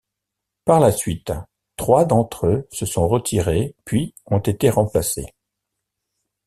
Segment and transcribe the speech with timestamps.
[0.65, 1.31] Par la suite,
[1.77, 5.27] trois d'entre eux se sont retirés puis ont été remplacés.